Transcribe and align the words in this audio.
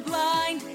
blind, 0.00 0.73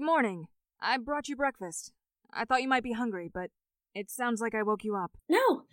Good 0.00 0.06
morning. 0.06 0.46
I 0.80 0.96
brought 0.96 1.28
you 1.28 1.36
breakfast. 1.36 1.92
I 2.32 2.46
thought 2.46 2.62
you 2.62 2.68
might 2.68 2.82
be 2.82 2.94
hungry, 2.94 3.30
but 3.30 3.50
it 3.94 4.10
sounds 4.10 4.40
like 4.40 4.54
I 4.54 4.62
woke 4.62 4.82
you 4.82 4.96
up. 4.96 5.10
No, 5.28 5.64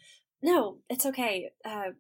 no, 0.42 0.80
it's 0.90 1.06
okay. 1.06 1.52
Uh, 1.64 1.92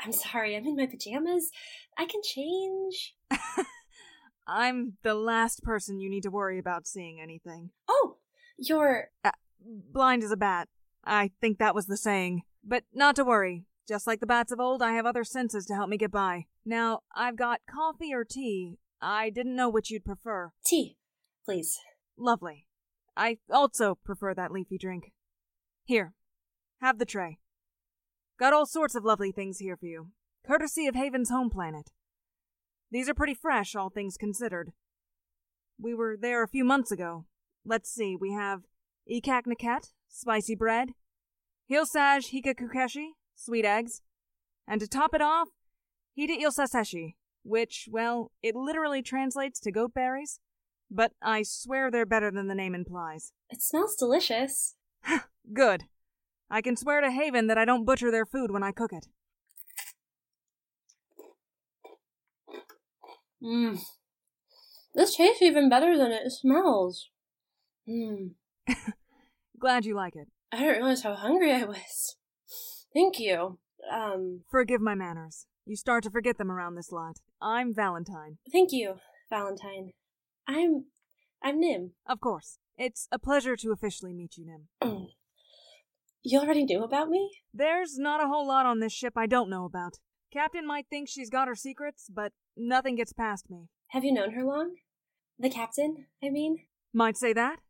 I'm 0.00 0.12
sorry, 0.12 0.56
I'm 0.56 0.66
in 0.66 0.76
my 0.76 0.86
pajamas. 0.86 1.50
I 1.98 2.06
can 2.06 2.22
change. 2.24 3.16
I'm 4.48 4.94
the 5.02 5.12
last 5.12 5.62
person 5.62 6.00
you 6.00 6.08
need 6.08 6.22
to 6.22 6.30
worry 6.30 6.58
about 6.58 6.86
seeing 6.86 7.20
anything. 7.20 7.68
Oh, 7.86 8.16
you're. 8.56 9.10
Blind 9.60 10.22
as 10.22 10.30
a 10.30 10.38
bat. 10.38 10.68
I 11.04 11.32
think 11.42 11.58
that 11.58 11.74
was 11.74 11.84
the 11.84 11.98
saying. 11.98 12.44
But 12.64 12.84
not 12.94 13.14
to 13.16 13.24
worry. 13.24 13.66
Just 13.86 14.06
like 14.06 14.20
the 14.20 14.26
bats 14.26 14.52
of 14.52 14.58
old, 14.58 14.80
I 14.80 14.92
have 14.92 15.04
other 15.04 15.22
senses 15.22 15.66
to 15.66 15.74
help 15.74 15.90
me 15.90 15.98
get 15.98 16.10
by. 16.10 16.46
Now, 16.64 17.00
I've 17.14 17.36
got 17.36 17.60
coffee 17.70 18.14
or 18.14 18.24
tea. 18.24 18.78
I 19.02 19.28
didn't 19.28 19.54
know 19.54 19.68
which 19.68 19.90
you'd 19.90 20.06
prefer. 20.06 20.52
Tea, 20.64 20.96
please. 21.46 21.78
Lovely. 22.18 22.66
I 23.16 23.38
also 23.50 23.94
prefer 24.04 24.34
that 24.34 24.50
leafy 24.50 24.76
drink. 24.76 25.12
Here, 25.84 26.12
have 26.82 26.98
the 26.98 27.06
tray. 27.06 27.38
Got 28.38 28.52
all 28.52 28.66
sorts 28.66 28.94
of 28.94 29.04
lovely 29.04 29.32
things 29.32 29.58
here 29.58 29.76
for 29.76 29.86
you, 29.86 30.08
courtesy 30.46 30.86
of 30.86 30.94
Haven's 30.94 31.30
home 31.30 31.48
planet. 31.48 31.92
These 32.90 33.08
are 33.08 33.14
pretty 33.14 33.34
fresh, 33.34 33.74
all 33.74 33.88
things 33.88 34.16
considered. 34.18 34.72
We 35.80 35.94
were 35.94 36.16
there 36.20 36.42
a 36.42 36.48
few 36.48 36.64
months 36.64 36.90
ago. 36.90 37.24
Let's 37.64 37.90
see, 37.90 38.16
we 38.20 38.32
have 38.32 38.62
Ikak 39.10 39.42
Naket, 39.46 39.92
spicy 40.08 40.54
bread, 40.54 40.90
Hilsaj 41.70 42.32
Hikakukeshi, 42.32 43.10
sweet 43.34 43.64
eggs, 43.64 44.02
and 44.66 44.80
to 44.80 44.88
top 44.88 45.14
it 45.14 45.22
off, 45.22 45.48
Hida 46.18 46.40
Ilsaseshi, 46.40 47.14
which, 47.42 47.88
well, 47.90 48.32
it 48.42 48.54
literally 48.54 49.02
translates 49.02 49.60
to 49.60 49.72
goat 49.72 49.94
berries, 49.94 50.40
but 50.90 51.12
I 51.22 51.42
swear 51.42 51.90
they're 51.90 52.06
better 52.06 52.30
than 52.30 52.48
the 52.48 52.54
name 52.54 52.74
implies. 52.74 53.32
It 53.50 53.62
smells 53.62 53.96
delicious. 53.96 54.74
Good. 55.52 55.84
I 56.50 56.62
can 56.62 56.76
swear 56.76 57.00
to 57.00 57.10
Haven 57.10 57.46
that 57.48 57.58
I 57.58 57.64
don't 57.64 57.84
butcher 57.84 58.10
their 58.10 58.26
food 58.26 58.50
when 58.50 58.62
I 58.62 58.72
cook 58.72 58.92
it. 58.92 59.06
Mmm. 63.42 63.78
This 64.94 65.16
tastes 65.16 65.42
even 65.42 65.68
better 65.68 65.96
than 65.98 66.10
it 66.10 66.30
smells. 66.32 67.10
Mmm. 67.88 68.30
Glad 69.58 69.84
you 69.84 69.94
like 69.94 70.16
it. 70.16 70.28
I 70.52 70.58
didn't 70.58 70.76
realize 70.76 71.02
how 71.02 71.14
hungry 71.14 71.52
I 71.52 71.64
was. 71.64 72.16
Thank 72.94 73.18
you. 73.18 73.58
Um, 73.92 74.42
Forgive 74.50 74.80
my 74.80 74.94
manners. 74.94 75.46
You 75.66 75.76
start 75.76 76.04
to 76.04 76.10
forget 76.10 76.38
them 76.38 76.50
around 76.50 76.76
this 76.76 76.92
lot. 76.92 77.16
I'm 77.42 77.74
Valentine. 77.74 78.38
thank 78.52 78.72
you, 78.72 78.96
Valentine. 79.28 79.92
I'm. 80.46 80.86
I'm 81.42 81.60
Nym. 81.60 81.92
Of 82.06 82.20
course. 82.20 82.58
It's 82.78 83.08
a 83.10 83.18
pleasure 83.18 83.56
to 83.56 83.72
officially 83.72 84.12
meet 84.12 84.36
you, 84.36 84.46
Nym. 84.46 85.08
You 86.28 86.40
already 86.40 86.64
knew 86.64 86.82
about 86.82 87.08
me? 87.08 87.30
There's 87.54 87.98
not 87.98 88.20
a 88.20 88.26
whole 88.26 88.48
lot 88.48 88.66
on 88.66 88.80
this 88.80 88.92
ship 88.92 89.12
I 89.14 89.26
don't 89.26 89.48
know 89.48 89.64
about. 89.64 90.00
Captain 90.32 90.66
might 90.66 90.86
think 90.90 91.08
she's 91.08 91.30
got 91.30 91.46
her 91.46 91.54
secrets, 91.54 92.10
but 92.12 92.32
nothing 92.56 92.96
gets 92.96 93.12
past 93.12 93.48
me. 93.48 93.68
Have 93.90 94.02
you 94.02 94.12
known 94.12 94.32
her 94.32 94.42
long? 94.42 94.74
The 95.38 95.48
captain, 95.48 96.06
I 96.20 96.30
mean? 96.30 96.64
Might 96.92 97.16
say 97.16 97.32
that. 97.32 97.60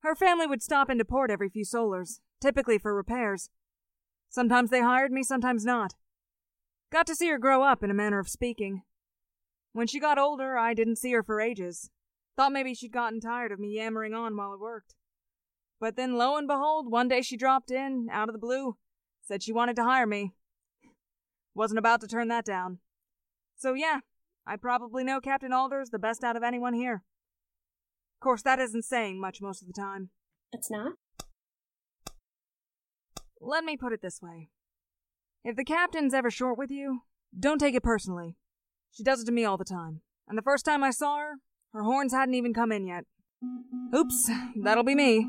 Her 0.00 0.16
family 0.16 0.48
would 0.48 0.60
stop 0.60 0.90
into 0.90 1.04
port 1.04 1.30
every 1.30 1.48
few 1.48 1.64
solars, 1.64 2.18
typically 2.40 2.78
for 2.78 2.92
repairs. 2.96 3.48
Sometimes 4.28 4.70
they 4.70 4.80
hired 4.80 5.12
me, 5.12 5.22
sometimes 5.22 5.64
not. 5.64 5.94
Got 6.90 7.06
to 7.06 7.14
see 7.14 7.28
her 7.28 7.38
grow 7.38 7.62
up, 7.62 7.84
in 7.84 7.92
a 7.92 7.94
manner 7.94 8.18
of 8.18 8.28
speaking. 8.28 8.82
When 9.72 9.86
she 9.86 10.00
got 10.00 10.18
older, 10.18 10.56
I 10.56 10.74
didn't 10.74 10.96
see 10.96 11.12
her 11.12 11.22
for 11.22 11.40
ages. 11.40 11.90
Thought 12.36 12.52
maybe 12.52 12.74
she'd 12.74 12.92
gotten 12.92 13.20
tired 13.20 13.52
of 13.52 13.58
me 13.58 13.76
yammering 13.76 14.14
on 14.14 14.36
while 14.36 14.52
I 14.52 14.56
worked. 14.56 14.94
But 15.80 15.96
then, 15.96 16.16
lo 16.16 16.36
and 16.36 16.46
behold, 16.46 16.90
one 16.90 17.08
day 17.08 17.22
she 17.22 17.36
dropped 17.36 17.70
in, 17.70 18.08
out 18.10 18.28
of 18.28 18.32
the 18.32 18.38
blue, 18.38 18.76
said 19.22 19.42
she 19.42 19.52
wanted 19.52 19.76
to 19.76 19.84
hire 19.84 20.06
me. 20.06 20.32
Wasn't 21.54 21.78
about 21.78 22.00
to 22.02 22.06
turn 22.06 22.28
that 22.28 22.44
down. 22.44 22.78
So, 23.56 23.74
yeah, 23.74 24.00
I 24.46 24.56
probably 24.56 25.04
know 25.04 25.20
Captain 25.20 25.52
Alders 25.52 25.90
the 25.90 25.98
best 25.98 26.22
out 26.22 26.36
of 26.36 26.42
anyone 26.42 26.74
here. 26.74 27.02
Of 28.16 28.24
course, 28.24 28.42
that 28.42 28.60
isn't 28.60 28.84
saying 28.84 29.20
much 29.20 29.40
most 29.40 29.62
of 29.62 29.68
the 29.68 29.74
time. 29.74 30.10
It's 30.52 30.70
not? 30.70 30.92
Let 33.40 33.64
me 33.64 33.76
put 33.76 33.92
it 33.92 34.02
this 34.02 34.20
way. 34.22 34.50
If 35.44 35.56
the 35.56 35.64
captain's 35.64 36.14
ever 36.14 36.30
short 36.30 36.56
with 36.56 36.70
you, 36.70 37.00
don't 37.38 37.58
take 37.58 37.74
it 37.74 37.82
personally. 37.82 38.36
She 38.92 39.02
does 39.02 39.22
it 39.22 39.24
to 39.24 39.32
me 39.32 39.44
all 39.44 39.56
the 39.56 39.64
time. 39.64 40.02
And 40.28 40.36
the 40.36 40.42
first 40.42 40.66
time 40.66 40.84
I 40.84 40.90
saw 40.90 41.18
her, 41.18 41.34
her 41.72 41.82
horns 41.82 42.12
hadn't 42.12 42.34
even 42.34 42.52
come 42.52 42.70
in 42.70 42.86
yet. 42.86 43.04
Oops, 43.94 44.30
that'll 44.62 44.84
be 44.84 44.94
me. 44.94 45.26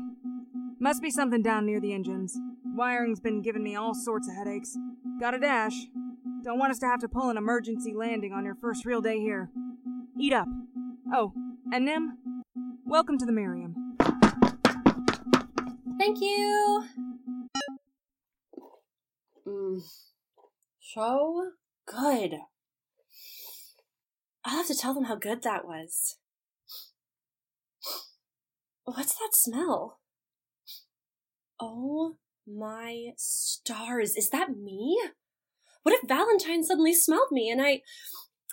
Must 0.78 1.00
be 1.00 1.10
something 1.10 1.42
down 1.42 1.64
near 1.64 1.80
the 1.80 1.94
engines. 1.94 2.38
Wiring's 2.64 3.20
been 3.20 3.40
giving 3.40 3.62
me 3.62 3.74
all 3.74 3.94
sorts 3.94 4.28
of 4.28 4.34
headaches. 4.34 4.76
Got 5.18 5.34
a 5.34 5.38
dash. 5.38 5.86
Don't 6.42 6.58
want 6.58 6.72
us 6.72 6.78
to 6.80 6.86
have 6.86 7.00
to 7.00 7.08
pull 7.08 7.30
an 7.30 7.38
emergency 7.38 7.94
landing 7.94 8.34
on 8.34 8.44
your 8.44 8.54
first 8.54 8.84
real 8.84 9.00
day 9.00 9.18
here. 9.18 9.48
Eat 10.20 10.34
up. 10.34 10.48
Oh, 11.12 11.32
and 11.72 11.86
Nym, 11.86 12.18
welcome 12.84 13.16
to 13.16 13.24
the 13.24 13.32
Miriam. 13.32 13.96
Thank 15.98 16.20
you! 16.20 16.84
Mmm. 19.46 19.80
So 20.80 21.52
good. 21.86 22.34
I'll 24.44 24.56
have 24.58 24.66
to 24.66 24.74
tell 24.74 24.92
them 24.92 25.04
how 25.04 25.16
good 25.16 25.42
that 25.42 25.66
was. 25.66 26.16
What's 28.84 29.14
that 29.14 29.30
smell? 29.32 30.00
Oh 31.58 32.16
my 32.46 33.12
stars, 33.16 34.14
is 34.16 34.28
that 34.30 34.56
me? 34.56 35.00
What 35.82 35.94
if 35.94 36.08
Valentine 36.08 36.62
suddenly 36.62 36.94
smelled 36.94 37.30
me 37.30 37.50
and 37.50 37.62
I. 37.62 37.82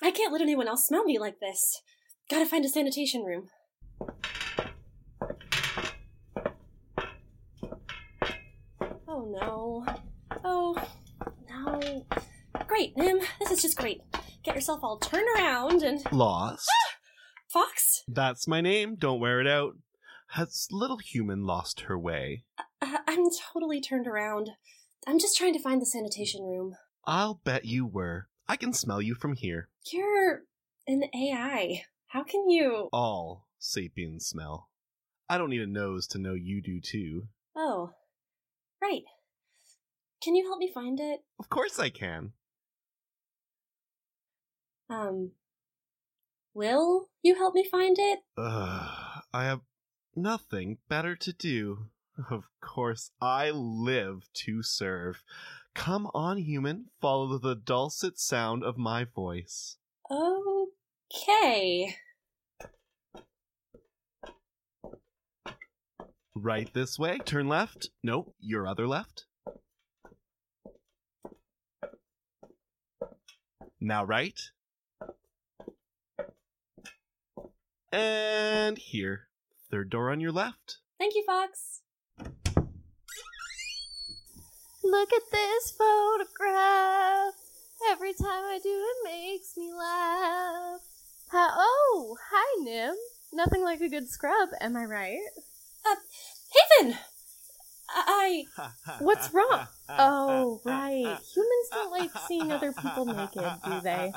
I 0.01 0.11
can't 0.11 0.31
let 0.31 0.41
anyone 0.41 0.67
else 0.67 0.87
smell 0.87 1.03
me 1.03 1.19
like 1.19 1.39
this. 1.39 1.81
Gotta 2.29 2.45
find 2.45 2.65
a 2.65 2.69
sanitation 2.69 3.23
room. 3.23 3.49
Oh 9.07 9.27
no. 9.29 9.85
Oh 10.43 10.75
no. 11.49 12.05
Great, 12.67 12.97
Nym. 12.97 13.19
This 13.39 13.51
is 13.51 13.61
just 13.61 13.77
great. 13.77 14.01
Get 14.43 14.55
yourself 14.55 14.79
all 14.83 14.97
turned 14.97 15.27
around 15.35 15.83
and. 15.83 16.01
Lost? 16.11 16.69
Fox? 17.47 18.03
That's 18.07 18.47
my 18.47 18.61
name. 18.61 18.95
Don't 18.95 19.19
wear 19.19 19.39
it 19.41 19.47
out. 19.47 19.73
Has 20.29 20.67
little 20.71 20.97
human 20.97 21.43
lost 21.45 21.81
her 21.81 21.99
way? 21.99 22.45
Uh, 22.81 22.97
I'm 23.07 23.25
totally 23.53 23.81
turned 23.81 24.07
around. 24.07 24.51
I'm 25.05 25.19
just 25.19 25.37
trying 25.37 25.53
to 25.53 25.61
find 25.61 25.81
the 25.81 25.85
sanitation 25.85 26.43
room. 26.43 26.75
I'll 27.05 27.41
bet 27.43 27.65
you 27.65 27.85
were. 27.85 28.27
I 28.47 28.55
can 28.55 28.73
smell 28.73 29.01
you 29.01 29.13
from 29.15 29.33
here. 29.33 29.69
You're 29.91 30.43
an 30.87 31.03
AI. 31.13 31.83
How 32.07 32.23
can 32.23 32.49
you. 32.49 32.89
All 32.93 33.47
sapiens 33.59 34.25
smell. 34.27 34.69
I 35.29 35.37
don't 35.37 35.49
need 35.49 35.61
a 35.61 35.67
nose 35.67 36.07
to 36.07 36.19
know 36.19 36.33
you 36.33 36.61
do 36.61 36.79
too. 36.81 37.27
Oh. 37.55 37.91
Right. 38.81 39.03
Can 40.23 40.35
you 40.35 40.45
help 40.45 40.59
me 40.59 40.71
find 40.73 40.99
it? 40.99 41.21
Of 41.39 41.49
course 41.49 41.79
I 41.79 41.89
can. 41.89 42.33
Um. 44.91 45.31
Will 46.53 47.07
you 47.23 47.35
help 47.35 47.55
me 47.55 47.63
find 47.63 47.95
it? 47.97 48.19
Ugh, 48.37 49.23
I 49.33 49.45
have 49.45 49.61
nothing 50.15 50.79
better 50.89 51.15
to 51.15 51.33
do. 51.33 51.87
Of 52.29 52.49
course, 52.59 53.11
I 53.21 53.49
live 53.51 54.27
to 54.45 54.61
serve. 54.61 55.23
Come 55.73 56.11
on, 56.13 56.37
human, 56.37 56.87
follow 56.99 57.37
the 57.37 57.55
dulcet 57.55 58.19
sound 58.19 58.63
of 58.63 58.77
my 58.77 59.05
voice. 59.05 59.77
Okay. 60.11 61.95
Right 66.35 66.71
this 66.73 66.99
way, 66.99 67.17
turn 67.19 67.47
left. 67.47 67.89
Nope, 68.03 68.35
your 68.39 68.67
other 68.67 68.87
left. 68.87 69.25
Now, 73.79 74.03
right? 74.03 74.39
And 77.91 78.77
here. 78.77 79.27
Third 79.69 79.89
door 79.89 80.11
on 80.11 80.19
your 80.19 80.31
left. 80.31 80.77
Thank 80.97 81.15
you, 81.15 81.23
Fox. 81.25 81.81
Look 84.83 85.13
at 85.13 85.21
this 85.31 85.71
photograph. 85.77 87.33
Every 87.89 88.13
time 88.13 88.45
I 88.45 88.59
do 88.61 88.69
it 88.69 88.97
makes 89.03 89.57
me 89.57 89.73
laugh. 89.73 90.81
How, 91.31 91.49
oh, 91.55 92.17
hi, 92.31 92.63
Nym. 92.63 92.95
Nothing 93.33 93.63
like 93.63 93.81
a 93.81 93.89
good 93.89 94.09
scrub, 94.09 94.49
am 94.59 94.75
I 94.75 94.85
right? 94.85 95.19
Uh, 95.85 95.95
Haven! 96.79 96.97
I. 97.93 98.45
What's 98.99 99.33
wrong? 99.33 99.67
Oh, 99.89 100.61
right. 100.63 101.17
Humans 101.35 101.69
don't 101.71 101.91
like 101.91 102.11
seeing 102.27 102.51
other 102.51 102.73
people 102.73 103.05
naked, 103.05 103.49
do 103.65 103.81
they? 103.81 104.13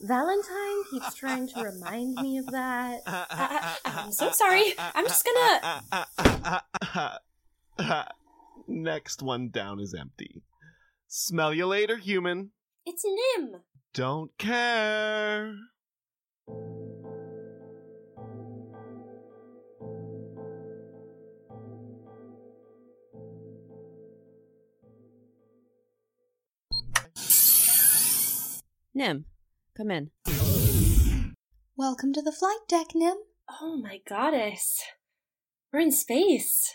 Valentine 0.00 0.84
keeps 0.90 1.14
trying 1.14 1.48
to 1.48 1.62
remind 1.62 2.16
me 2.16 2.38
of 2.38 2.46
that. 2.46 3.00
I, 3.06 3.26
I 3.30 3.44
uh, 3.84 3.88
uh, 3.88 3.90
uh, 3.90 4.02
I'm 4.04 4.12
so 4.12 4.30
sorry. 4.30 4.74
I'm 4.78 5.06
just 5.06 5.26
gonna. 7.78 8.08
Next 8.68 9.22
one 9.22 9.48
down 9.48 9.80
is 9.80 9.94
empty. 9.94 10.42
Smell 11.08 11.54
you 11.54 11.66
later, 11.66 11.96
human. 11.96 12.50
It's 12.84 13.04
Nym. 13.04 13.62
Don't 13.94 14.36
care. 14.38 15.54
Nym, 28.94 29.26
come 29.76 29.90
in. 29.90 30.10
Welcome 31.76 32.12
to 32.14 32.22
the 32.22 32.32
flight 32.32 32.60
deck, 32.68 32.88
Nym. 32.94 33.16
Oh 33.60 33.76
my 33.76 34.00
goddess. 34.08 34.82
We're 35.72 35.80
in 35.80 35.92
space. 35.92 36.72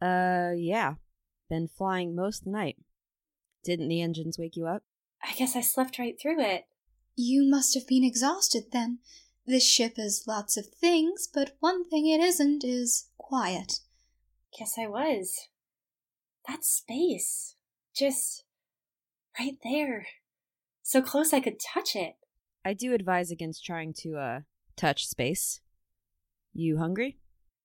Uh, 0.00 0.50
yeah. 0.56 0.94
Been 1.50 1.68
flying 1.68 2.14
most 2.14 2.44
the 2.44 2.50
night. 2.50 2.76
Didn't 3.64 3.88
the 3.88 4.00
engines 4.00 4.38
wake 4.38 4.56
you 4.56 4.66
up? 4.66 4.82
I 5.22 5.32
guess 5.34 5.56
I 5.56 5.60
slept 5.60 5.98
right 5.98 6.14
through 6.20 6.40
it. 6.40 6.66
You 7.16 7.48
must 7.48 7.74
have 7.74 7.86
been 7.86 8.04
exhausted 8.04 8.66
then. 8.72 8.98
This 9.46 9.66
ship 9.66 9.94
is 9.96 10.24
lots 10.26 10.56
of 10.56 10.66
things, 10.66 11.28
but 11.32 11.56
one 11.60 11.88
thing 11.88 12.06
it 12.06 12.20
isn't 12.20 12.62
is 12.62 13.08
quiet. 13.18 13.80
Guess 14.56 14.74
I 14.78 14.86
was. 14.86 15.48
That's 16.46 16.68
space. 16.68 17.56
Just 17.94 18.44
right 19.38 19.56
there. 19.64 20.06
So 20.82 21.02
close 21.02 21.32
I 21.32 21.40
could 21.40 21.58
touch 21.58 21.96
it. 21.96 22.16
I 22.66 22.72
do 22.72 22.92
advise 22.92 23.30
against 23.30 23.64
trying 23.64 23.94
to, 23.98 24.16
uh, 24.16 24.40
touch 24.76 25.06
space. 25.06 25.60
You 26.52 26.78
hungry? 26.78 27.16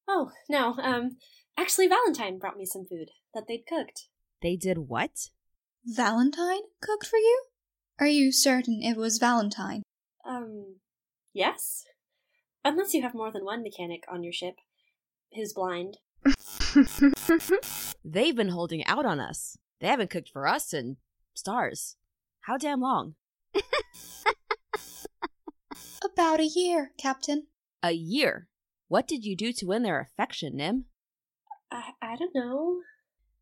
Oh, 0.06 0.30
no, 0.48 0.76
um, 0.78 1.16
actually, 1.58 1.88
Valentine 1.88 2.38
brought 2.38 2.56
me 2.56 2.64
some 2.64 2.84
food 2.84 3.08
that 3.34 3.46
they'd 3.48 3.66
cooked. 3.66 4.06
They 4.42 4.54
did 4.54 4.78
what? 4.78 5.30
Valentine 5.84 6.60
cooked 6.80 7.06
for 7.06 7.16
you? 7.16 7.46
Are 7.98 8.06
you 8.06 8.30
certain 8.30 8.80
it 8.80 8.96
was 8.96 9.18
Valentine? 9.18 9.82
Um, 10.24 10.76
yes? 11.32 11.82
Unless 12.64 12.94
you 12.94 13.02
have 13.02 13.12
more 13.12 13.32
than 13.32 13.44
one 13.44 13.64
mechanic 13.64 14.04
on 14.08 14.22
your 14.22 14.32
ship 14.32 14.54
who's 15.34 15.52
blind. 15.52 15.98
They've 18.04 18.36
been 18.36 18.50
holding 18.50 18.86
out 18.86 19.04
on 19.04 19.18
us. 19.18 19.58
They 19.80 19.88
haven't 19.88 20.10
cooked 20.10 20.28
for 20.28 20.46
us 20.46 20.72
in 20.72 20.98
stars. 21.34 21.96
How 22.42 22.56
damn 22.56 22.80
long? 22.80 23.16
About 26.12 26.40
a 26.40 26.44
year, 26.44 26.92
Captain. 26.98 27.46
A 27.82 27.92
year. 27.92 28.48
What 28.88 29.08
did 29.08 29.24
you 29.24 29.34
do 29.34 29.52
to 29.54 29.66
win 29.66 29.82
their 29.82 30.00
affection, 30.00 30.56
Nym? 30.56 30.84
I, 31.70 31.92
I 32.02 32.16
don't 32.16 32.34
know. 32.34 32.80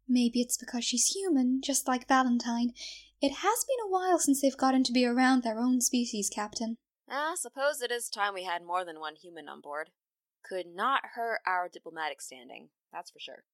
Maybe 0.08 0.40
it's 0.40 0.56
because 0.56 0.84
she's 0.84 1.06
human, 1.06 1.60
just 1.62 1.88
like 1.88 2.06
Valentine. 2.06 2.72
It 3.20 3.32
has 3.32 3.64
been 3.64 3.84
a 3.84 3.90
while 3.90 4.18
since 4.18 4.40
they've 4.40 4.56
gotten 4.56 4.84
to 4.84 4.92
be 4.92 5.04
around 5.04 5.42
their 5.42 5.58
own 5.58 5.80
species, 5.80 6.30
Captain. 6.32 6.76
Ah, 7.10 7.32
suppose 7.34 7.82
it 7.82 7.90
is 7.90 8.08
time 8.08 8.34
we 8.34 8.44
had 8.44 8.64
more 8.64 8.84
than 8.84 9.00
one 9.00 9.16
human 9.16 9.48
on 9.48 9.60
board. 9.60 9.90
Could 10.48 10.66
not 10.66 11.02
hurt 11.14 11.40
our 11.46 11.68
diplomatic 11.68 12.20
standing, 12.22 12.68
that's 12.92 13.10
for 13.10 13.18
sure. 13.18 13.44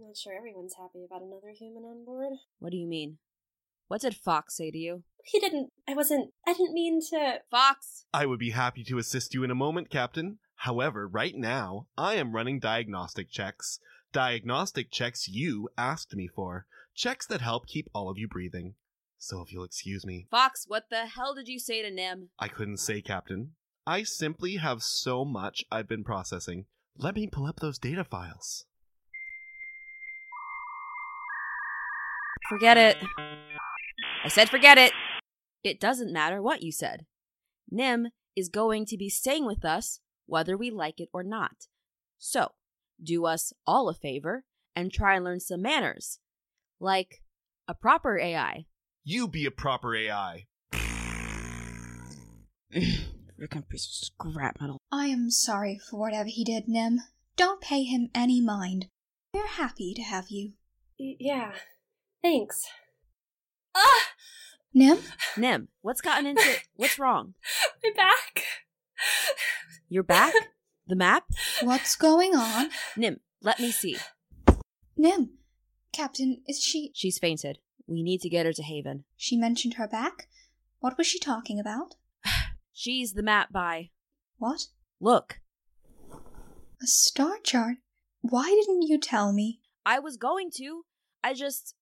Not 0.00 0.16
sure 0.16 0.36
everyone's 0.36 0.74
happy 0.74 1.04
about 1.04 1.22
another 1.22 1.52
human 1.56 1.84
on 1.84 2.04
board. 2.04 2.32
What 2.58 2.72
do 2.72 2.76
you 2.76 2.86
mean? 2.86 3.18
What 3.88 4.00
did 4.00 4.14
Fox 4.14 4.56
say 4.56 4.70
to 4.70 4.78
you? 4.78 5.04
He 5.24 5.38
didn't. 5.40 5.70
I 5.88 5.94
wasn't. 5.94 6.32
I 6.46 6.52
didn't 6.52 6.74
mean 6.74 7.00
to. 7.10 7.40
Fox! 7.50 8.06
I 8.12 8.26
would 8.26 8.38
be 8.38 8.50
happy 8.50 8.84
to 8.84 8.98
assist 8.98 9.34
you 9.34 9.44
in 9.44 9.50
a 9.50 9.56
moment, 9.56 9.90
Captain. 9.90 10.38
However, 10.60 11.06
right 11.06 11.34
now, 11.34 11.86
I 11.96 12.14
am 12.14 12.34
running 12.34 12.58
diagnostic 12.58 13.30
checks. 13.30 13.78
Diagnostic 14.12 14.90
checks 14.90 15.28
you 15.28 15.68
asked 15.76 16.14
me 16.14 16.28
for. 16.28 16.66
Checks 16.94 17.26
that 17.26 17.40
help 17.40 17.66
keep 17.66 17.88
all 17.92 18.08
of 18.08 18.18
you 18.18 18.26
breathing. 18.26 18.74
So 19.18 19.40
if 19.42 19.52
you'll 19.52 19.64
excuse 19.64 20.06
me, 20.06 20.26
Fox, 20.30 20.64
what 20.66 20.84
the 20.90 21.06
hell 21.06 21.34
did 21.34 21.48
you 21.48 21.58
say 21.58 21.82
to 21.82 21.90
Nym? 21.90 22.30
I 22.38 22.48
couldn't 22.48 22.78
say, 22.78 23.00
Captain. 23.02 23.52
I 23.86 24.02
simply 24.02 24.56
have 24.56 24.82
so 24.82 25.24
much 25.24 25.64
I've 25.70 25.88
been 25.88 26.04
processing. 26.04 26.66
Let 26.96 27.14
me 27.14 27.26
pull 27.26 27.46
up 27.46 27.60
those 27.60 27.78
data 27.78 28.04
files. 28.04 28.64
Forget 32.48 32.76
it. 32.76 32.96
I 34.24 34.28
said 34.28 34.48
forget 34.48 34.78
it. 34.78 34.92
It 35.62 35.80
doesn't 35.80 36.12
matter 36.12 36.42
what 36.42 36.62
you 36.62 36.72
said. 36.72 37.06
Nym 37.70 38.08
is 38.36 38.48
going 38.48 38.86
to 38.86 38.96
be 38.96 39.08
staying 39.08 39.46
with 39.46 39.64
us 39.64 40.00
whether 40.26 40.56
we 40.56 40.70
like 40.70 41.00
it 41.00 41.08
or 41.12 41.22
not. 41.22 41.66
So, 42.18 42.52
do 43.02 43.26
us 43.26 43.52
all 43.66 43.88
a 43.88 43.94
favor 43.94 44.44
and 44.74 44.92
try 44.92 45.16
and 45.16 45.24
learn 45.24 45.40
some 45.40 45.62
manners. 45.62 46.18
Like 46.80 47.22
a 47.68 47.74
proper 47.74 48.18
AI. 48.18 48.66
You 49.04 49.28
be 49.28 49.46
a 49.46 49.50
proper 49.50 49.94
AI. 49.94 50.46
Freaking 52.72 53.68
piece 53.68 53.86
of 53.86 53.92
scrap 53.92 54.60
metal. 54.60 54.78
I 54.92 55.06
am 55.06 55.30
sorry 55.30 55.78
for 55.78 55.98
whatever 55.98 56.28
he 56.28 56.44
did, 56.44 56.68
Nym. 56.68 57.00
Don't 57.36 57.60
pay 57.60 57.84
him 57.84 58.08
any 58.14 58.40
mind. 58.40 58.86
We're 59.32 59.46
happy 59.46 59.94
to 59.94 60.02
have 60.02 60.26
you. 60.30 60.52
Y- 60.98 61.16
yeah. 61.20 61.52
Thanks. 62.22 62.66
Ah! 63.76 64.02
Nym? 64.72 64.98
Nym, 65.36 65.68
what's 65.82 66.00
gotten 66.00 66.26
into 66.26 66.42
What's 66.76 66.98
wrong? 66.98 67.34
My 67.84 67.90
back. 67.94 68.44
Your 69.88 70.02
back? 70.02 70.32
The 70.86 70.96
map? 70.96 71.24
What's 71.62 71.96
going 71.96 72.34
on? 72.34 72.70
Nym, 72.96 73.20
let 73.42 73.60
me 73.60 73.70
see. 73.70 73.96
Nym. 74.96 75.38
Captain, 75.92 76.42
is 76.46 76.60
she. 76.60 76.90
She's 76.94 77.18
fainted. 77.18 77.58
We 77.86 78.02
need 78.02 78.20
to 78.22 78.28
get 78.28 78.46
her 78.46 78.52
to 78.52 78.62
Haven. 78.62 79.04
She 79.16 79.36
mentioned 79.36 79.74
her 79.74 79.86
back? 79.88 80.28
What 80.80 80.98
was 80.98 81.06
she 81.06 81.18
talking 81.18 81.58
about? 81.60 81.94
She's 82.72 83.12
the 83.12 83.22
map 83.22 83.52
by. 83.52 83.90
What? 84.38 84.68
Look, 85.00 85.40
A 86.12 86.86
star 86.86 87.36
chart? 87.42 87.76
Why 88.20 88.48
didn't 88.50 88.82
you 88.82 88.98
tell 88.98 89.32
me? 89.32 89.60
I 89.84 89.98
was 89.98 90.16
going 90.16 90.50
to. 90.56 90.84
I 91.22 91.32
just 91.32 91.74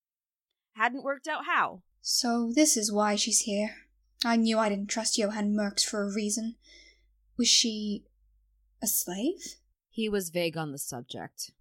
hadn't 0.75 1.05
worked 1.05 1.27
out 1.27 1.45
how. 1.47 1.83
So 2.01 2.53
this 2.55 2.77
is 2.77 2.93
why 2.93 3.17
she's 3.17 3.41
here. 3.41 3.77
I 4.25 4.37
knew 4.37 4.59
I 4.59 4.69
didn't 4.69 4.89
trust 4.89 5.19
Johann 5.19 5.55
Merks 5.55 5.83
for 5.85 6.03
a 6.03 6.13
reason. 6.13 6.57
Was 7.37 7.49
she 7.49 8.05
a 8.83 8.87
slave? 8.87 9.57
He 9.91 10.09
was 10.09 10.31
vague 10.31 10.57
on 10.57 10.73
the 10.73 10.79
subject. 10.79 11.53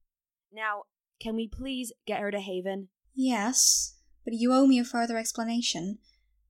Now, 0.51 0.83
can 1.19 1.35
we 1.35 1.47
please 1.47 1.91
get 2.05 2.19
her 2.19 2.31
to 2.31 2.39
Haven? 2.39 2.89
Yes, 3.13 3.95
but 4.23 4.33
you 4.33 4.53
owe 4.53 4.65
me 4.67 4.79
a 4.79 4.83
further 4.83 5.17
explanation. 5.17 5.99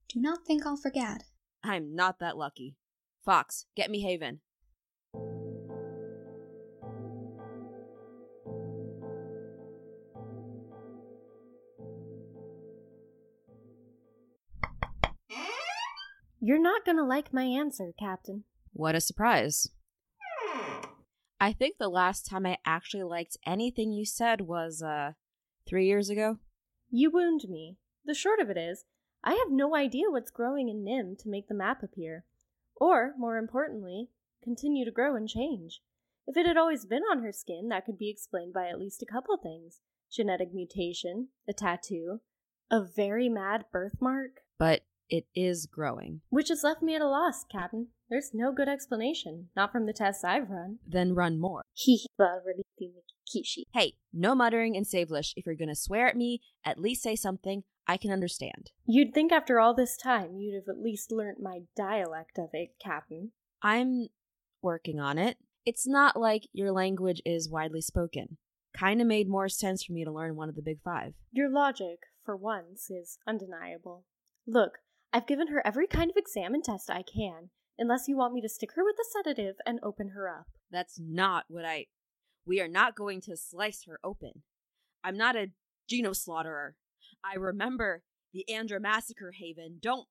Do 0.09 0.19
not 0.19 0.45
think 0.45 0.65
I'll 0.65 0.77
forget. 0.77 1.23
I'm 1.63 1.95
not 1.95 2.19
that 2.19 2.37
lucky. 2.37 2.75
Fox, 3.23 3.65
get 3.75 3.89
me 3.89 4.01
Haven. 4.01 4.41
You're 16.45 16.59
not 16.59 16.83
gonna 16.83 17.05
like 17.05 17.33
my 17.33 17.45
answer, 17.45 17.93
Captain. 17.97 18.43
What 18.73 18.95
a 18.95 18.99
surprise. 18.99 19.69
I 21.39 21.53
think 21.53 21.77
the 21.77 21.87
last 21.87 22.25
time 22.25 22.45
I 22.45 22.57
actually 22.65 23.03
liked 23.03 23.37
anything 23.45 23.93
you 23.93 24.05
said 24.05 24.41
was, 24.41 24.83
uh, 24.83 25.13
three 25.65 25.87
years 25.87 26.09
ago. 26.09 26.39
You 26.89 27.11
wound 27.11 27.45
me. 27.47 27.77
The 28.03 28.13
short 28.13 28.41
of 28.41 28.49
it 28.49 28.57
is, 28.57 28.83
I 29.23 29.35
have 29.35 29.51
no 29.51 29.73
idea 29.73 30.11
what's 30.11 30.31
growing 30.31 30.67
in 30.67 30.83
Nym 30.83 31.15
to 31.19 31.29
make 31.29 31.47
the 31.47 31.53
map 31.53 31.81
appear. 31.81 32.25
Or, 32.75 33.13
more 33.17 33.37
importantly, 33.37 34.09
continue 34.43 34.83
to 34.83 34.91
grow 34.91 35.15
and 35.15 35.29
change. 35.29 35.79
If 36.27 36.35
it 36.35 36.45
had 36.45 36.57
always 36.57 36.83
been 36.83 37.03
on 37.03 37.23
her 37.23 37.31
skin, 37.31 37.69
that 37.69 37.85
could 37.85 37.97
be 37.97 38.09
explained 38.09 38.53
by 38.53 38.67
at 38.67 38.79
least 38.79 39.01
a 39.01 39.05
couple 39.05 39.37
things 39.37 39.79
genetic 40.11 40.53
mutation, 40.53 41.29
a 41.47 41.53
tattoo, 41.53 42.19
a 42.69 42.83
very 42.83 43.29
mad 43.29 43.63
birthmark. 43.71 44.41
But 44.59 44.81
It 45.09 45.25
is 45.35 45.65
growing. 45.65 46.21
Which 46.29 46.49
has 46.49 46.63
left 46.63 46.81
me 46.81 46.95
at 46.95 47.01
a 47.01 47.07
loss, 47.07 47.43
Captain. 47.51 47.87
There's 48.09 48.31
no 48.33 48.51
good 48.51 48.67
explanation, 48.67 49.49
not 49.55 49.71
from 49.71 49.85
the 49.85 49.93
tests 49.93 50.23
I've 50.23 50.49
run. 50.49 50.79
Then 50.87 51.13
run 51.13 51.39
more. 51.39 51.61
Hey, 53.73 53.93
no 54.11 54.35
muttering 54.35 54.75
in 54.75 54.83
Savelish. 54.83 55.33
If 55.35 55.45
you're 55.45 55.55
gonna 55.55 55.75
swear 55.75 56.07
at 56.07 56.17
me, 56.17 56.41
at 56.63 56.79
least 56.79 57.01
say 57.01 57.15
something 57.15 57.63
I 57.87 57.97
can 57.97 58.11
understand. 58.11 58.71
You'd 58.85 59.13
think 59.13 59.31
after 59.31 59.59
all 59.59 59.73
this 59.73 59.97
time 59.97 60.37
you'd 60.37 60.55
have 60.55 60.69
at 60.69 60.81
least 60.81 61.11
learnt 61.11 61.41
my 61.41 61.61
dialect 61.75 62.37
of 62.37 62.49
it, 62.53 62.75
Captain. 62.83 63.31
I'm 63.61 64.07
working 64.61 64.99
on 64.99 65.17
it. 65.17 65.37
It's 65.65 65.87
not 65.87 66.19
like 66.19 66.47
your 66.53 66.71
language 66.71 67.21
is 67.25 67.49
widely 67.49 67.81
spoken. 67.81 68.37
Kinda 68.77 69.05
made 69.05 69.29
more 69.29 69.49
sense 69.49 69.83
for 69.83 69.93
me 69.93 70.03
to 70.03 70.11
learn 70.11 70.35
one 70.35 70.49
of 70.49 70.55
the 70.55 70.61
big 70.61 70.81
five. 70.83 71.13
Your 71.31 71.49
logic, 71.49 71.99
for 72.23 72.35
once, 72.35 72.89
is 72.89 73.17
undeniable. 73.27 74.05
Look, 74.45 74.79
I've 75.13 75.27
given 75.27 75.49
her 75.49 75.65
every 75.65 75.85
kind 75.85 76.09
of 76.09 76.17
exam 76.17 76.55
and 76.55 76.63
test 76.63 76.89
I 76.89 77.03
can, 77.03 77.51
unless 77.77 78.07
you 78.07 78.17
want 78.17 78.33
me 78.33 78.41
to 78.41 78.49
stick 78.49 78.71
her 78.75 78.83
with 78.83 78.95
a 78.95 79.05
sedative 79.11 79.57
and 79.63 79.79
open 79.83 80.09
her 80.09 80.27
up. 80.27 80.47
That's 80.71 80.99
not 80.99 81.45
what 81.47 81.65
I. 81.65 81.85
We 82.47 82.59
are 82.59 82.67
not 82.67 82.95
going 82.95 83.21
to 83.21 83.37
slice 83.37 83.83
her 83.87 83.99
open. 84.03 84.41
I'm 85.03 85.15
not 85.15 85.35
a 85.35 85.51
geno 85.87 86.13
slaughterer. 86.13 86.75
I 87.23 87.35
remember 87.35 88.01
the 88.33 88.49
Andra 88.51 88.79
massacre, 88.79 89.33
Haven. 89.39 89.77
Don't. 89.79 90.07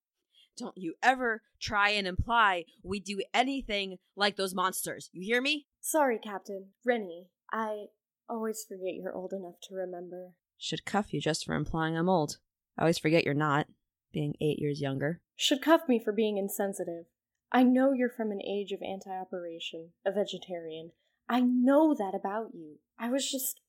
Don't 0.56 0.76
you 0.76 0.94
ever 1.02 1.42
try 1.61 1.90
and 1.90 2.06
imply 2.06 2.66
we 2.85 3.00
do 3.00 3.23
anything 3.35 3.97
like 4.14 4.37
those 4.37 4.54
monsters. 4.54 5.09
You 5.12 5.23
hear 5.23 5.40
me? 5.40 5.66
Sorry, 5.80 6.18
Captain. 6.23 6.68
Reni, 6.85 7.28
I 7.50 7.87
always 8.28 8.64
forget 8.68 8.94
you're 8.94 9.14
old 9.14 9.32
enough 9.32 9.54
to 9.64 9.75
remember. 9.75 10.32
Should 10.59 10.85
cuff 10.85 11.12
you 11.12 11.21
just 11.21 11.44
for 11.44 11.54
implying 11.54 11.97
I'm 11.97 12.09
old. 12.09 12.37
I 12.78 12.82
always 12.82 12.99
forget 12.99 13.25
you're 13.25 13.35
not, 13.35 13.66
being 14.12 14.35
eight 14.40 14.59
years 14.59 14.81
younger. 14.81 15.21
Should 15.37 15.62
cuff 15.62 15.83
me 15.88 16.00
for 16.02 16.12
being 16.12 16.38
insensitive. 16.38 17.07
I 17.50 17.62
know 17.62 17.92
you're 17.92 18.09
from 18.09 18.31
an 18.31 18.40
age 18.42 18.73
of 18.73 18.81
anti 18.83 19.11
operation, 19.11 19.90
a 20.07 20.12
vegetarian. 20.12 20.92
I 21.28 21.40
know 21.40 21.95
that 21.95 22.14
about 22.14 22.54
you. 22.54 22.76
I 22.99 23.11
was 23.11 23.31
just 23.31 23.61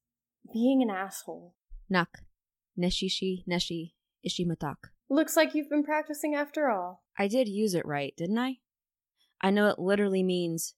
being 0.51 0.81
an 0.81 0.89
asshole. 0.89 1.55
Nak. 1.89 2.09
Neshishi 2.79 3.43
Neshi 3.47 3.93
Ishimatak. 4.25 4.75
Looks 5.09 5.35
like 5.35 5.53
you've 5.53 5.69
been 5.69 5.83
practicing 5.83 6.33
after 6.33 6.69
all. 6.69 7.03
I 7.17 7.27
did 7.27 7.47
use 7.47 7.75
it 7.75 7.85
right, 7.85 8.13
didn't 8.17 8.39
I? 8.39 8.57
I 9.41 9.51
know 9.51 9.67
it 9.67 9.77
literally 9.77 10.23
means, 10.23 10.75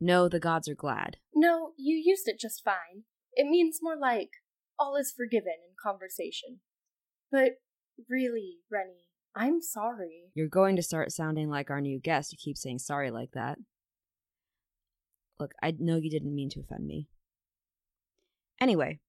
no, 0.00 0.28
the 0.28 0.40
gods 0.40 0.68
are 0.68 0.74
glad. 0.74 1.18
No, 1.34 1.72
you 1.78 1.96
used 1.96 2.26
it 2.26 2.38
just 2.38 2.62
fine. 2.64 3.04
It 3.34 3.48
means 3.48 3.78
more 3.80 3.96
like, 3.96 4.30
all 4.78 4.96
is 4.96 5.14
forgiven 5.16 5.54
in 5.66 5.74
conversation. 5.82 6.60
But 7.30 7.52
really, 8.08 8.58
Reni, 8.70 9.08
I'm 9.34 9.62
sorry. 9.62 10.30
You're 10.34 10.48
going 10.48 10.76
to 10.76 10.82
start 10.82 11.12
sounding 11.12 11.48
like 11.48 11.70
our 11.70 11.80
new 11.80 11.98
guest. 11.98 12.32
You 12.32 12.38
keep 12.38 12.56
saying 12.56 12.80
sorry 12.80 13.10
like 13.10 13.32
that. 13.32 13.58
Look, 15.38 15.52
I 15.62 15.74
know 15.78 15.96
you 15.96 16.10
didn't 16.10 16.34
mean 16.34 16.50
to 16.50 16.60
offend 16.60 16.86
me. 16.86 17.08
Anyway, 18.60 19.00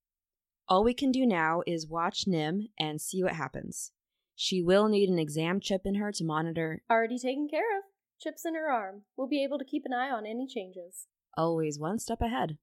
all 0.67 0.83
we 0.83 0.93
can 0.93 1.11
do 1.11 1.25
now 1.25 1.61
is 1.67 1.87
watch 1.87 2.23
Nym 2.25 2.69
and 2.79 2.99
see 2.99 3.21
what 3.21 3.33
happens. 3.33 3.91
She 4.35 4.61
will 4.61 4.87
need 4.87 5.09
an 5.09 5.19
exam 5.19 5.59
chip 5.59 5.81
in 5.85 5.95
her 5.95 6.11
to 6.13 6.23
monitor. 6.23 6.81
Already 6.89 7.19
taken 7.19 7.47
care 7.47 7.77
of. 7.77 7.83
Chips 8.19 8.45
in 8.45 8.55
her 8.55 8.71
arm. 8.71 9.03
We'll 9.15 9.27
be 9.27 9.43
able 9.43 9.59
to 9.59 9.65
keep 9.65 9.83
an 9.85 9.93
eye 9.93 10.09
on 10.09 10.25
any 10.25 10.47
changes. 10.47 11.07
Always 11.37 11.77
one 11.77 11.99
step 11.99 12.21
ahead. 12.21 12.57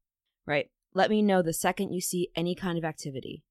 Right. 0.46 0.70
Let 0.94 1.10
me 1.10 1.22
know 1.22 1.42
the 1.42 1.52
second 1.52 1.92
you 1.92 2.00
see 2.00 2.30
any 2.34 2.54
kind 2.54 2.78
of 2.78 2.84
activity. 2.84 3.44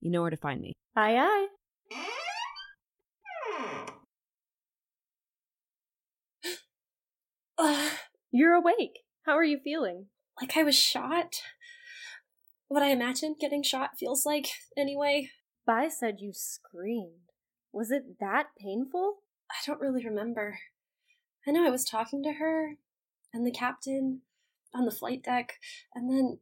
You 0.00 0.10
know 0.10 0.22
where 0.22 0.30
to 0.30 0.36
find 0.36 0.60
me. 0.60 0.72
Aye 0.96 1.16
aye. 1.18 1.46
You're 8.32 8.54
awake. 8.54 9.00
How 9.26 9.32
are 9.32 9.44
you 9.44 9.58
feeling? 9.62 10.06
like 10.40 10.56
I 10.56 10.62
was 10.62 10.76
shot. 10.76 11.42
What 12.68 12.82
I 12.82 12.88
imagine 12.88 13.36
getting 13.38 13.62
shot 13.62 13.98
feels 13.98 14.24
like, 14.24 14.48
anyway. 14.76 15.30
Biy 15.68 15.90
said 15.90 16.20
you 16.20 16.32
screamed. 16.32 17.30
Was 17.72 17.90
it 17.90 18.18
that 18.20 18.48
painful? 18.58 19.18
I 19.50 19.56
don't 19.66 19.80
really 19.80 20.04
remember. 20.04 20.58
I 21.46 21.50
know 21.50 21.66
I 21.66 21.70
was 21.70 21.84
talking 21.84 22.22
to 22.22 22.34
her, 22.34 22.76
and 23.32 23.46
the 23.46 23.50
captain, 23.50 24.22
on 24.74 24.84
the 24.84 24.90
flight 24.90 25.22
deck, 25.22 25.54
and 25.94 26.10
then 26.10 26.38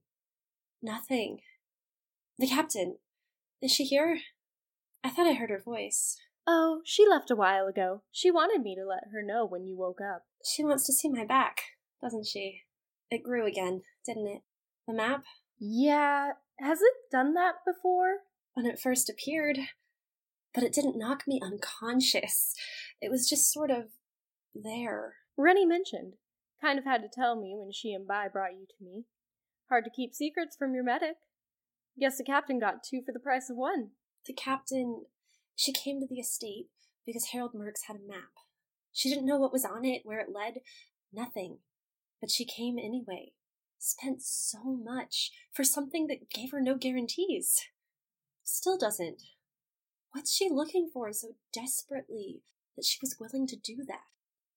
nothing. 0.83 1.41
The 2.39 2.47
captain, 2.47 2.99
is 3.61 3.73
she 3.73 3.85
here? 3.85 4.21
I 5.05 5.11
thought 5.11 5.27
I 5.27 5.35
heard 5.35 5.51
her 5.51 5.63
voice. 5.65 6.17
Oh, 6.47 6.81
she 6.85 7.07
left 7.07 7.31
a 7.31 7.37
while 7.37 7.67
ago. 7.67 8.03
She 8.11 8.31
wanted 8.31 8.63
me 8.63 8.75
to 8.75 8.87
let 8.87 9.13
her 9.13 9.23
know 9.23 9.47
when 9.47 9.67
you 9.67 9.77
woke 9.77 10.01
up. 10.01 10.23
She 10.45 10.65
wants 10.65 10.87
to 10.87 10.93
see 10.93 11.09
my 11.09 11.25
back, 11.25 11.61
doesn't 12.03 12.27
she? 12.27 12.63
It 13.11 13.23
grew 13.23 13.47
again, 13.47 13.83
didn't 14.07 14.27
it? 14.27 14.43
The 14.87 14.95
map? 14.95 15.25
Yeah, 15.61 16.33
has 16.59 16.81
it 16.81 16.95
done 17.13 17.35
that 17.35 17.57
before? 17.67 18.21
When 18.55 18.67
it 18.67 18.81
first 18.81 19.11
appeared. 19.11 19.59
But 20.55 20.65
it 20.65 20.73
didn't 20.73 20.99
knock 20.99 21.25
me 21.27 21.41
unconscious. 21.43 22.55
It 23.01 23.11
was 23.11 23.29
just 23.29 23.53
sort 23.53 23.71
of 23.71 23.89
there. 24.55 25.15
Reni 25.37 25.67
mentioned. 25.67 26.15
Kind 26.61 26.79
of 26.79 26.85
had 26.85 27.03
to 27.03 27.09
tell 27.13 27.37
me 27.37 27.55
when 27.57 27.71
she 27.73 27.93
and 27.93 28.09
Biy 28.09 28.33
brought 28.33 28.53
you 28.53 28.67
to 28.67 28.85
me. 28.85 29.05
Hard 29.69 29.85
to 29.85 29.91
keep 29.95 30.15
secrets 30.15 30.57
from 30.57 30.75
your 30.75 30.83
medic. 30.83 31.17
Guess 32.01 32.19
the 32.19 32.25
captain 32.25 32.59
got 32.59 32.83
two 32.83 33.03
for 33.05 33.13
the 33.13 33.21
price 33.21 33.51
of 33.51 33.57
one. 33.57 33.91
The 34.29 34.35
captain, 34.35 35.07
she 35.57 35.73
came 35.73 36.01
to 36.01 36.07
the 36.07 36.21
estate 36.21 36.69
because 37.07 37.29
Harold 37.33 37.55
Merks 37.55 37.85
had 37.87 37.97
a 37.97 38.07
map. 38.07 38.29
She 38.93 39.09
didn't 39.09 39.25
know 39.25 39.39
what 39.39 39.55
was 39.55 39.65
on 39.65 39.87
it, 39.87 40.03
where 40.05 40.21
it 40.21 40.29
led, 40.31 40.59
nothing. 41.11 41.59
But 42.21 42.31
she 42.31 42.45
came 42.45 42.79
anyway. 42.79 43.33
Spent 43.79 44.21
so 44.21 44.59
much 44.65 45.31
for 45.51 45.65
something 45.65 46.09
that 46.09 46.29
gave 46.29 46.51
her 46.51 46.61
no 46.61 46.77
guarantees. 46.77 47.59
Still 48.45 48.77
doesn't. 48.77 49.23
What's 50.13 50.35
she 50.35 50.51
looking 50.51 50.91
for 50.93 51.11
so 51.13 51.37
desperately 51.51 52.43
that 52.77 52.85
she 52.85 52.99
was 53.01 53.17
willing 53.19 53.47
to 53.47 53.57
do 53.57 53.77
that? 53.87 54.03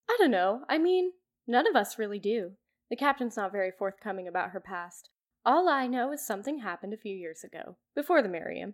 I 0.10 0.18
don't 0.20 0.32
know. 0.32 0.66
I 0.68 0.80
mean, 0.80 1.14
none 1.48 1.66
of 1.66 1.78
us 1.78 1.98
really 1.98 2.20
do. 2.20 2.54
The 2.90 2.98
captain's 2.98 3.38
not 3.38 3.54
very 3.54 3.72
forthcoming 3.72 4.28
about 4.28 4.50
her 4.50 4.60
past. 4.60 5.10
All 5.46 5.70
I 5.70 5.88
know 5.88 6.12
is 6.12 6.26
something 6.26 6.60
happened 6.60 6.94
a 6.94 6.98
few 6.98 7.16
years 7.16 7.44
ago, 7.44 7.78
before 7.96 8.22
the 8.22 8.30
Miriam, 8.30 8.74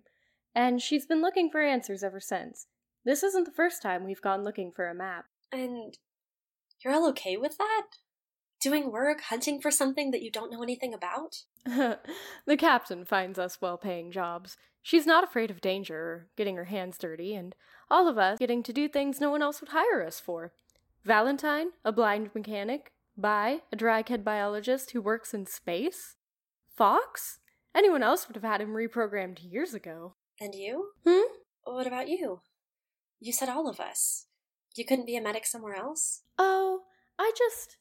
and 0.57 0.81
she's 0.81 1.05
been 1.05 1.21
looking 1.21 1.51
for 1.51 1.61
answers 1.61 2.03
ever 2.03 2.19
since. 2.19 2.65
This 3.05 3.21
isn't 3.21 3.45
the 3.45 3.51
first 3.51 3.79
time 3.79 4.03
we've 4.03 4.23
gone 4.23 4.43
looking 4.43 4.71
for 4.71 4.89
a 4.89 4.95
map. 4.95 5.25
And 5.51 5.95
you're 6.83 6.95
all 6.95 7.07
okay 7.09 7.37
with 7.37 7.59
that? 7.59 7.83
Doing 8.59 8.91
work, 8.91 9.21
hunting 9.21 9.61
for 9.61 9.69
something 9.69 10.09
that 10.09 10.23
you 10.23 10.31
don't 10.31 10.51
know 10.51 10.63
anything 10.63 10.95
about? 10.95 11.43
the 11.65 12.57
captain 12.57 13.05
finds 13.05 13.37
us 13.37 13.59
well 13.61 13.77
paying 13.77 14.11
jobs. 14.11 14.57
She's 14.81 15.05
not 15.05 15.23
afraid 15.23 15.51
of 15.51 15.61
danger 15.61 15.95
or 15.95 16.27
getting 16.35 16.55
her 16.55 16.65
hands 16.65 16.97
dirty, 16.97 17.35
and 17.35 17.53
all 17.91 18.07
of 18.07 18.17
us 18.17 18.39
getting 18.39 18.63
to 18.63 18.73
do 18.73 18.89
things 18.89 19.21
no 19.21 19.29
one 19.29 19.43
else 19.43 19.61
would 19.61 19.69
hire 19.69 20.03
us 20.03 20.19
for. 20.19 20.53
Valentine, 21.05 21.67
a 21.85 21.91
blind 21.91 22.31
mechanic. 22.33 22.93
Biy, 23.19 23.61
a 23.71 23.75
draghead 23.75 24.23
biologist 24.23 24.91
who 24.91 25.01
works 25.01 25.35
in 25.35 25.45
space. 25.45 26.15
Fox? 26.75 27.37
Anyone 27.75 28.01
else 28.01 28.27
would 28.27 28.35
have 28.35 28.43
had 28.43 28.59
him 28.59 28.73
reprogrammed 28.73 29.39
years 29.51 29.75
ago. 29.75 30.15
And 30.39 30.53
you? 30.53 30.89
Hmm? 31.05 31.31
What 31.63 31.87
about 31.87 32.07
you? 32.07 32.41
You 33.19 33.33
said 33.33 33.49
all 33.49 33.67
of 33.67 33.79
us. 33.79 34.27
You 34.75 34.85
couldn't 34.85 35.07
be 35.07 35.15
a 35.15 35.21
medic 35.21 35.45
somewhere 35.45 35.75
else? 35.75 36.21
Oh, 36.37 36.81
I 37.17 37.31
just. 37.35 37.77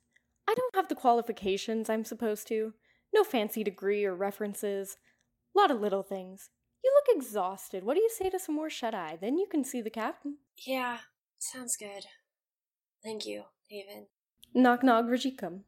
I 0.49 0.55
don't 0.55 0.75
have 0.75 0.89
the 0.89 0.95
qualifications 0.95 1.91
I'm 1.91 2.05
supposed 2.05 2.49
to. 2.49 2.73
No 3.15 3.23
fancy 3.25 3.63
degree 3.63 4.05
or 4.05 4.15
references. 4.15 4.97
Lot 5.55 5.71
of 5.71 5.81
little 5.81 6.03
things. 6.03 6.51
You 6.83 6.93
look 6.95 7.17
exhausted. 7.17 7.85
What 7.85 7.95
do 7.95 8.01
you 8.01 8.11
say 8.11 8.31
to 8.31 8.39
some 8.39 8.55
more 8.55 8.71
shut 8.71 8.95
eye? 8.95 9.19
Then 9.21 9.37
you 9.39 9.47
can 9.51 9.65
see 9.65 9.83
the 9.83 9.91
captain. 9.91 10.37
Yeah, 10.67 10.99
sounds 11.39 11.77
good. 11.77 12.07
Thank 13.03 13.27
you, 13.27 13.43
Haven. 13.69 14.07
Knock 14.55 14.83
knock 14.83 15.05
Rajikam. 15.07 15.63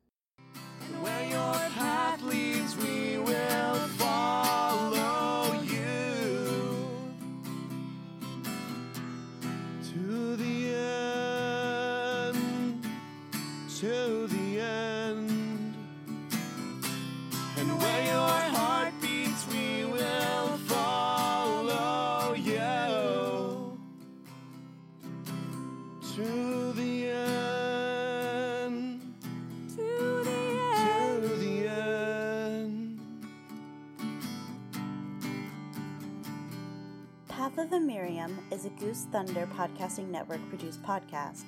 Is 38.51 38.65
a 38.65 38.71
Goose 38.71 39.07
Thunder 39.13 39.47
Podcasting 39.57 40.09
Network 40.09 40.41
produced 40.49 40.83
podcast. 40.83 41.45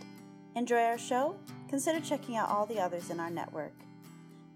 Enjoy 0.55 0.83
our 0.83 0.99
show? 0.99 1.37
Consider 1.69 2.01
checking 2.01 2.37
out 2.37 2.49
all 2.49 2.67
the 2.67 2.81
others 2.81 3.11
in 3.11 3.21
our 3.21 3.31
network. 3.31 3.73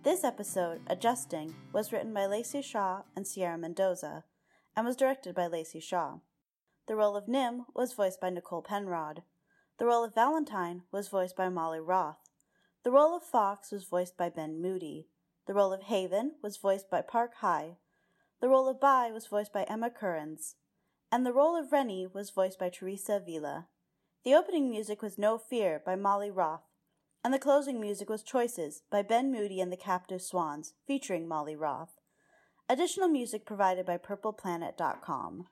This 0.03 0.25
episode, 0.25 0.81
Adjusting, 0.87 1.55
was 1.73 1.93
written 1.93 2.15
by 2.15 2.27
Lacey 2.27 2.63
Shaw 2.63 3.03
and 3.17 3.27
Sierra 3.27 3.59
Mendoza 3.59 4.25
and 4.77 4.87
was 4.87 4.97
directed 4.97 5.35
by 5.35 5.47
Lacey 5.47 5.81
Shaw. 5.81 6.19
The 6.87 6.97
role 6.97 7.17
of 7.17 7.29
Nym 7.29 7.67
was 7.75 7.93
voiced 7.93 8.21
by 8.21 8.31
Nicole 8.31 8.63
Penrod. 8.63 9.23
The 9.79 9.87
role 9.87 10.05
of 10.05 10.15
Valentine 10.15 10.83
was 10.93 11.09
voiced 11.09 11.37
by 11.37 11.49
Molly 11.49 11.81
Roth. 11.81 12.31
The 12.85 12.91
role 12.91 13.17
of 13.17 13.23
Fox 13.23 13.73
was 13.73 13.85
voiced 13.85 14.17
by 14.17 14.29
Ben 14.29 14.61
Moody. 14.61 15.09
The 15.47 15.55
role 15.55 15.73
of 15.73 15.85
Haven 15.85 16.33
was 16.43 16.57
voiced 16.59 16.91
by 16.91 17.03
Park 17.03 17.33
Hy. 17.41 17.77
The 18.41 18.49
role 18.49 18.69
of 18.69 18.81
Biy 18.81 19.13
was 19.13 19.27
voiced 19.27 19.53
by 19.53 19.65
Emma 19.65 19.91
Currans. 19.91 20.57
And 21.15 21.25
the 21.25 21.33
role 21.33 21.55
of 21.55 21.71
Reni 21.71 22.09
was 22.13 22.31
voiced 22.31 22.59
by 22.59 22.71
Teresa 22.71 23.19
Avila. 23.19 23.69
The 24.25 24.35
opening 24.35 24.69
music 24.69 25.01
was 25.01 25.17
No 25.17 25.39
Fear 25.39 25.81
by 25.87 25.95
Molly 25.95 26.29
Roth. 26.29 26.65
And 27.23 27.33
the 27.33 27.39
closing 27.39 27.81
music 27.81 28.11
was 28.11 28.25
Choices 28.25 28.83
by 28.91 29.03
Ben 29.03 29.31
Moody 29.31 29.61
and 29.61 29.71
the 29.71 29.77
Captive 29.77 30.21
Swans, 30.21 30.75
featuring 30.89 31.29
Molly 31.29 31.55
Roth. 31.55 32.01
Additional 32.69 33.07
music 33.07 33.47
provided 33.47 33.87
by 33.87 33.97
PurplePlanet.com. 33.97 35.47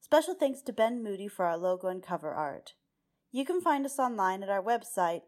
Special 0.00 0.32
thanks 0.32 0.62
to 0.62 0.72
Ben 0.72 1.04
Moody 1.04 1.28
for 1.28 1.44
our 1.44 1.58
logo 1.58 1.88
and 1.88 2.02
cover 2.02 2.32
art. 2.32 2.72
You 3.30 3.44
can 3.44 3.60
find 3.60 3.84
us 3.84 3.98
online 3.98 4.42
at 4.42 4.48
our 4.48 4.62
website, 4.62 5.24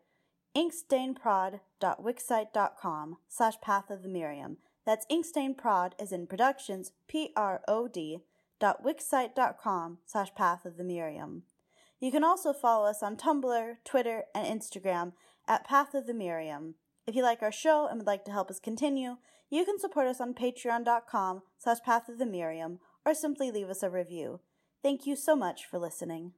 inkstainprod.wixsite.com 0.57 3.17
slash 3.29 3.61
path 3.61 3.91
of 3.91 4.03
the 4.03 4.09
Miriam. 4.09 4.57
That's 4.87 5.05
inkstainprod 5.13 5.93
as 6.01 6.13
in 6.13 6.29
productions, 6.29 6.93
P-R-O-D, 7.09 8.23
dot 8.59 8.85
wixsite.com 8.85 9.99
slash 10.07 10.35
path 10.35 10.65
of 10.65 10.77
the 10.77 10.85
Miriam. 10.85 11.43
You 12.01 12.11
can 12.11 12.25
also 12.25 12.53
follow 12.53 12.87
us 12.87 13.03
on 13.03 13.17
Tumblr, 13.17 13.77
Twitter, 13.85 14.25
and 14.35 14.47
Instagram 14.47 15.13
at 15.49 15.67
Path 15.67 15.95
of 15.95 16.07
the 16.07 16.15
Miriam. 16.15 16.75
If 17.07 17.15
you 17.15 17.23
like 17.23 17.43
our 17.43 17.53
show 17.53 17.87
and 17.87 17.99
would 17.99 18.07
like 18.07 18.25
to 18.25 18.33
help 18.33 18.51
us 18.51 18.61
continue, 18.61 19.17
you 19.49 19.65
can 19.65 19.79
support 19.79 20.07
us 20.07 20.21
on 20.21 20.35
patreon.com 20.35 21.43
slash 21.59 21.79
path 21.85 22.09
of 22.09 22.19
the 22.19 22.27
Miriam 22.27 22.81
or 23.05 23.15
simply 23.15 23.51
leave 23.51 23.71
us 23.71 23.83
a 23.83 23.91
review. 23.91 24.41
Thank 24.83 25.07
you 25.07 25.17
so 25.17 25.37
much 25.37 25.65
for 25.65 25.79
listening. 25.79 26.33